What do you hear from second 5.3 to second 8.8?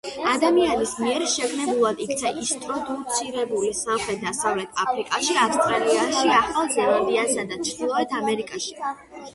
ავსტრალიაში, ახალ ზელანდიასა და ჩრდილოეთ ამერიკაში.